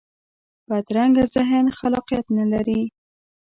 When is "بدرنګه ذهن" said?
0.69-1.65